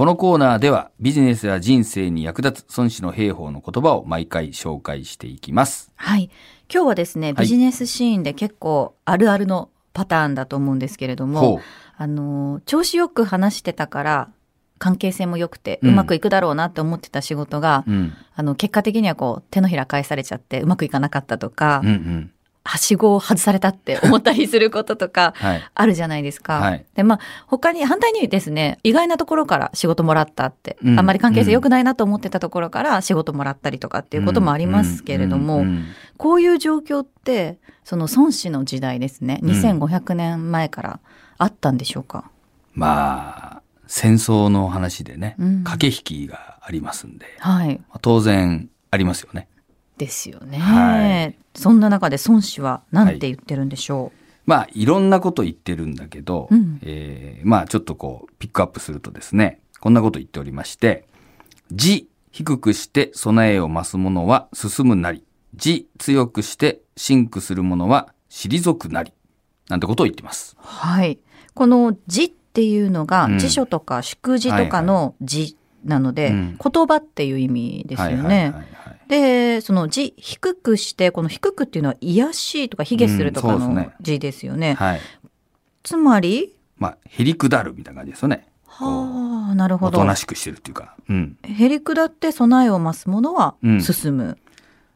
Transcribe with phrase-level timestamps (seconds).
[0.00, 5.92] このコーナーではビジネスや人生に役立つ孫子の兵法の言葉を毎回紹介していきます。
[5.94, 6.30] はい。
[6.72, 11.60] 今日はですね、はいビジネスシーンで結構あるあるのパターンだと思うんですけれども、ほう。
[11.98, 14.30] あの、調子よく話してたから、
[14.78, 18.14] 関係性も良くて、ううんまくいくだろうなって思ってた仕事が、うん。
[18.34, 22.32] あの、結果的にはこう、手のひら返されちゃって、うまくいかなかったとか、うんうん。
[22.62, 25.62] はしごを外されたって思ったりすることとか、 はい。
[25.74, 26.60] あるじゃないですか。
[26.60, 35.84] はいで、まあ、他に、反対にですね、意外なところから仕事もらったって、うんあんまり関係性良くないなと思ってたところから仕事もらったりとかっていうこともありますけれども、うんうん
[36.18, 41.00] こういう状況って、その孫子の時代ですね、うん2500年前から
[41.38, 42.30] あったんでしょうか？
[42.74, 47.76] まあ、戦争の話でね、うん駆け引きがありますんで、はい。
[47.88, 49.48] まあ当然ありますよね。
[50.00, 50.58] ですよね。
[50.58, 54.12] はいそんな中で孫子は何て言ってるんでしょ
[54.46, 61.06] まあ、いろんなこと言ってるんだけど、うんえーまあ、ちょっとこう、ピックアップするとですね、こんなこと言っておりまして、
[61.70, 65.22] 字低くして備えを増す者は進むなり、
[65.54, 69.12] 字強くして真苦する者は退くなり、
[69.68, 70.56] なんてことを言ってます。
[70.58, 70.62] う。
[70.62, 71.18] はい。
[71.54, 78.14] この字っていうのが、うん辞書とか祝辞とかの字なので、うん言葉っていう意味ですよね。
[78.16, 84.74] はいはいはいはいで、その字低くして、この低くっていうのは癒しいとか卑下するとかのうんそうですね字ですよね。
[84.74, 85.00] はい。
[85.82, 88.46] つまり、まあ、へりくだるみたいな感じですよね。
[88.66, 90.06] はあ、なるほどおと。
[90.06, 90.94] なしくしてるっていうか。
[91.08, 91.36] うん。
[91.42, 94.38] へりくだって備えを増すものはうん進む。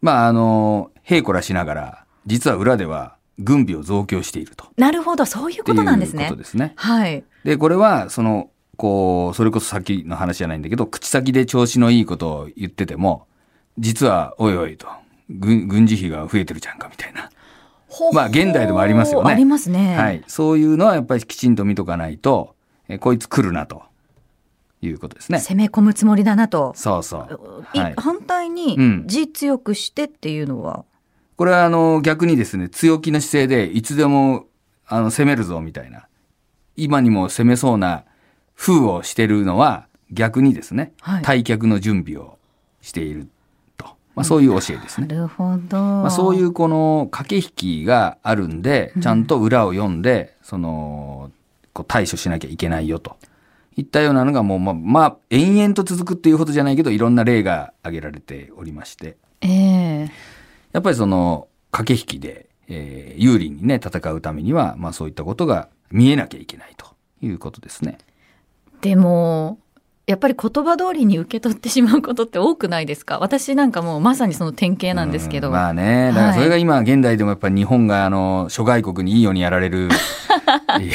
[0.00, 4.66] まあ、あの、へいこらしながら、実は裏では軍備を増強していると。
[4.76, 6.36] なるほど、そういうことなんですねこと。
[6.36, 6.74] ですね。
[6.76, 7.24] はい。
[7.42, 13.26] で、これは、その、こう、それこそさっきの話じゃないんだけど、口先で調子のいいことを言ってても、
[13.78, 14.86] 実は、おいおいと、
[15.30, 17.30] 軍軍事費が増えてるじゃんか、みたいな。
[17.88, 19.96] ほうまあ現代でもありますよねありますね。
[19.96, 20.22] はい。
[20.26, 22.54] そういうのはやっぱりきちんと見とかないと、
[22.88, 23.82] えこいつ来るな、と
[24.82, 25.38] いうことですね。
[25.38, 26.72] 攻め込むつもりだなと。
[26.76, 27.66] そうそう。
[27.74, 27.94] いはい。
[27.96, 30.84] 反対にうん字強くしてっていうのは、
[31.36, 34.46] これはあの、逆にですね、強気の姿勢で、いつでも、
[34.86, 36.06] あの、攻めるぞ、みたいな。
[36.76, 38.04] 今にも攻めそうな
[38.56, 42.38] 風をしてるのは、逆にですね、はい退却の準備を
[42.80, 43.35] していると。
[44.16, 45.06] まあ、そういう教えですね。
[45.06, 45.76] なるほど。
[45.76, 51.30] まあ、そういうこの駆け引きがあるんで、ちゃんと裏を読んで、その、
[51.74, 53.16] こう対処しなきゃいけないよと。
[53.76, 59.18] いったようなのがもう、まあ、まあ、延々と続くっていうほどじゃないけど、いろんな例が挙げられておりまして。
[59.42, 60.10] ええ
[60.72, 66.86] やっぱりその駆け引きで、えー有利にね、戦うためには、まあそういったことが見えなきゃいけないと
[67.22, 67.98] いうことですね。
[68.80, 69.58] でも、
[70.06, 73.18] やっぱり言葉通りに受け取ってしまうことって多くないですか？
[73.18, 75.48] 私なんかもうまさにその典型なんですけど。
[75.48, 79.88] うんまあね、だからそれが今現代でもやっぱり日本があの、諸外国にいいようにやられる、
[80.76, 80.92] っていう、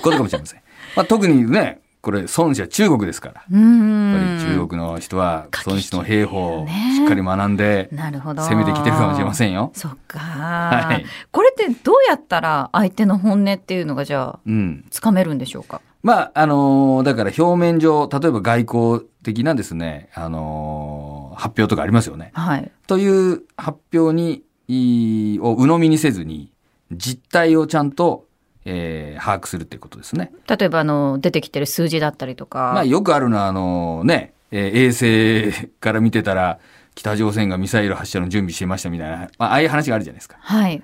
[0.00, 0.60] ことかもしれません。
[0.96, 3.34] まあ特にね、これ孫子は中国ですから。
[3.34, 8.42] やっぱり中国の人は孫子の兵法をねしっかり学んでなるほど。
[8.42, 9.70] 攻めてきてるかもしれませんよ。
[9.74, 14.84] そっか、はいこれってどうやったら相手の本音っていうのがじゃあ、うん。
[14.90, 15.80] つかめるんでしょうか？
[16.02, 22.30] まあ、あのーだから表面上、例えば外交的なですね、あのー発表とかありますよね。
[22.34, 22.70] はい。
[22.86, 26.52] という発表に、いを鵜呑みにせずに、
[26.90, 28.26] 実態をちゃんと、
[28.64, 30.32] えー把握するっていうことですね。
[30.48, 32.72] 例えば、あの、出てきてる数字だったりとか。
[32.74, 36.58] まあ、よくあるのは、あのね、えー衛星から見てたら、
[36.94, 40.36] 北朝鮮がミサイル発射の準備してましたみたいな、まあ、ああいう話があるじゃないですか。
[40.40, 40.82] はい。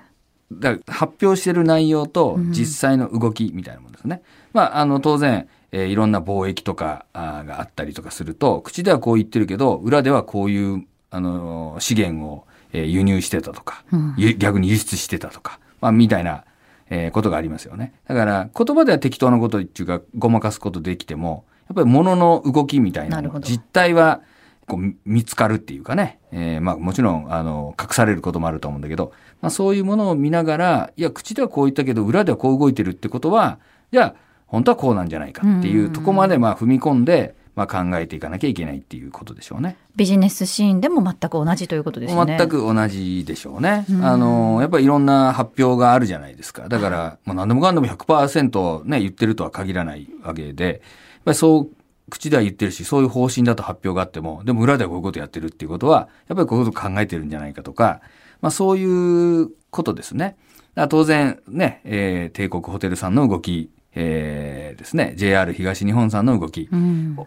[0.51, 4.21] だ発表してる内容とうん実際の動きみたいなものですね。
[4.53, 16.43] まあ、あの、当然、えーいろんな貿易とかあーがあったりとかすると、口ではこう言ってるけど、裏ではこういう、あのー資源を、えー輸入してたとか、うんゆ逆に輸出してたとか、まあ、みたいな、
[16.89, 17.93] えーことがありますよね。
[18.07, 24.21] だから、言葉では適当なことっていうか、ごまかすことできても、やっぱり物の動きみたいな実態は、
[24.69, 33.59] こうみ見つかるっていうかね、えーまあもちろん、あの、隠されることもあると思うんだけど、まあそういうものを見ながら、いや、口ではこう言ったけど、裏ではこう動いてるってことは、
[33.91, 34.15] じゃあ、
[34.47, 39.75] 本当はこうなんじゃないかっていうとこまで、まあ踏み込んで、まあ考えていかなきゃいけないっていうことでしょうね。
[39.95, 42.37] ビジネスシーンでも全く同じということですね。
[42.37, 43.85] 全く同じでしょうね。
[43.89, 46.69] うんあの、やっぱりいろんな発表があるじゃないですか。
[46.69, 50.77] だから、まあ何でもかんでも100%ね、言ってるとは限らないわけで、やっ
[51.25, 51.69] ぱりそう、
[52.09, 58.01] 口では言ってるし、そういう方針だと発表があっても、でも裏ではこういうことやってるっていうことは、やっぱりこういうこと考えてるんじゃないかとか、
[58.41, 60.37] まあそういうことですね。
[60.75, 67.17] だから当然ね、えー帝国ホテルさんの動き、えーですね、JR 東日本さんの動き、うん。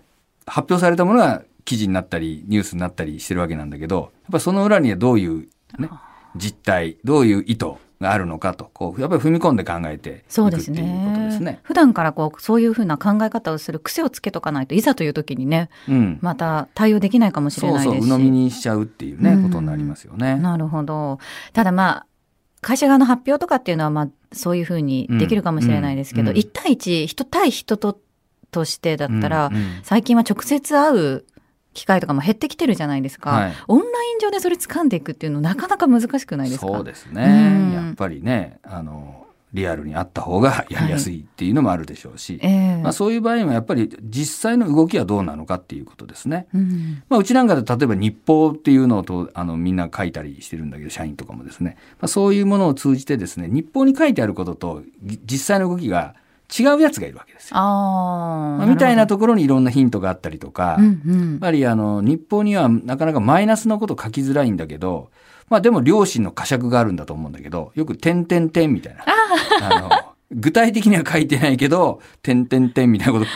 [0.46, 5.48] 発表されたものが記事になったりニュースになったりしてるわけなんだけどやっぱその裏にはどういう、
[5.78, 5.88] ね、
[6.36, 7.66] 実態どういう意図
[8.02, 10.82] があるのかと、こう、やっぱり踏み込んで考えてそうですね。
[10.82, 11.60] ことですね。
[11.62, 16.18] 普段からこうそういうふうな考え方をする癖をつけとかないといざという時にねうん。
[16.20, 18.10] また対応できないかもしれそうそう、ないですし。
[18.10, 20.36] 鵜呑みにしちゃうっていうね、うんことになりますよね。
[20.36, 21.18] なるほど。
[21.52, 22.06] ただまあ
[22.60, 26.36] 会社側の発表とかっていうのはまあそういうふうにできるかもしれないですけど、うん。
[26.36, 26.42] うん。
[26.42, 27.98] 1対1人対人と
[28.50, 29.50] としてだったら、
[29.82, 31.24] 最近は直接会う
[31.74, 33.54] 機会とかも減ってきてるじゃないですか、はい。
[33.68, 36.66] オンライン上でそれ掴んでいくっていうのなかなか難しくないですか？
[36.66, 37.72] そうですね、うん。
[37.72, 42.76] やっぱりねあのリアルにあった方がやりやすいっていうのもあるでしょうし、ええ。
[42.82, 46.46] まあ、そういう場合はやっぱり実際の動きはどうなのかっていうことですね。
[46.54, 47.02] うん。
[47.10, 56.14] まあ、うちなんかで例えば日報っていうのをとあのみんな書いたりしてるんだけど社員とかもですね、まあ、そういうものを通じてですね日報に書いてあることとぎ実際の動きが
[56.58, 58.66] 違うやつがいるわけですよ。
[58.66, 61.30] みたいなとところにいろんなヒントがあったりとか、うんうん。
[61.32, 65.10] やっぱりあの日報にはなかなかマイナスのこと書きづらいんだけど、
[65.50, 69.04] まあでも良心の呵責があるんだと思うんだけど、よく点々点みたいな。
[69.60, 69.90] あの
[70.30, 73.30] 具体的には書いてないけど、点々点みたいなこと、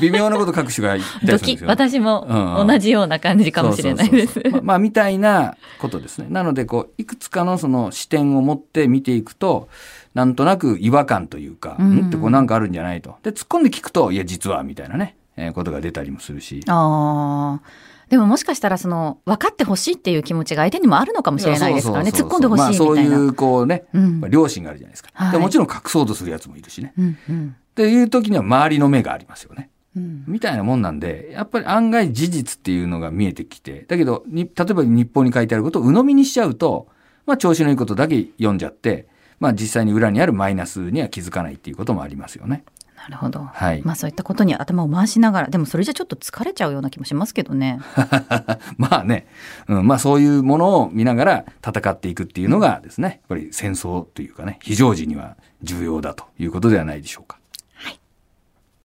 [0.00, 1.68] 微妙なこと書く人がいたりするんですよ。
[1.68, 6.26] 私も同じような感じかもしれないです まあ、みたいなことですね。
[6.30, 9.68] なので、こう、いくつかのその視点を持って見ていくと、
[10.14, 12.06] なんとなく違和感というか、うんん？
[12.08, 13.16] ってこうなんかあるんじゃないと。
[13.22, 16.60] で、突っ込んで聞くと、いや、実は、みたいなね、えーことが出たりもするし。
[16.68, 25.10] ああでももしかしたらその分かってほしいっていう気持ちが相手にもあるのかもしれないですからね突っ込んでほしいみたいな、まあ、そういう、こうね、うんまあ良心があるじゃないですか。
[25.12, 26.92] はいでもちろん隠そうとするやつもいるしね。
[26.98, 29.68] うんうんっていう時には周りの目がありますよね。
[29.96, 36.88] うんみたいなもんなんで、やっぱり案外事実っていうのが見えてきて、だけど、に例えば日報に書いてあることを鵜呑みにしちゃうと、
[37.26, 39.08] まあ調子のいいことだけ読んじゃって、
[39.40, 42.64] まあ実際に裏にあるマイナスには気づかないっていうこともありますよね。
[43.04, 43.82] なるほど、はい。
[43.82, 47.80] まあそういったことに頭を回しながらでもそれじゃちょっと疲れちゃうような気もしますけどね
[48.78, 49.26] まあね、
[49.68, 57.38] うん、まあそういうものを見ながら戦っていくっていうのがですね、やっぱり戦争というかね、非常時には重要だということではないでしょうか。